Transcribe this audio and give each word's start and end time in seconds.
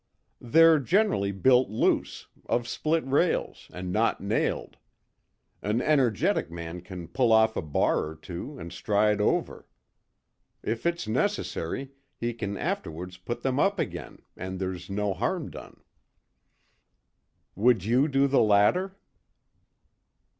"They're 0.39 0.79
generally 0.79 1.31
built 1.31 1.69
loose, 1.69 2.25
of 2.47 2.67
split 2.67 3.05
rails, 3.05 3.67
and 3.71 3.91
not 3.93 4.19
nailed. 4.19 4.77
An 5.61 5.79
energetic 5.79 6.49
man 6.49 6.81
can 6.81 7.07
pull 7.07 7.31
off 7.31 7.55
a 7.55 7.61
bar 7.61 8.03
or 8.07 8.15
two 8.15 8.57
and 8.57 8.73
stride 8.73 9.21
over. 9.21 9.67
If 10.63 10.87
it's 10.87 11.07
necessary, 11.07 11.91
he 12.17 12.33
can 12.33 12.57
afterwards 12.57 13.17
put 13.17 13.43
them 13.43 13.59
up 13.59 13.77
again, 13.77 14.23
and 14.35 14.57
there's 14.57 14.89
no 14.89 15.13
harm 15.13 15.51
done." 15.51 15.79
"Would 17.53 17.83
you 17.85 18.07
do 18.07 18.25
the 18.25 18.41
latter?" 18.41 18.97